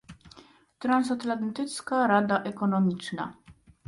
[0.79, 3.33] Transatlantycka Rada Ekonomiczna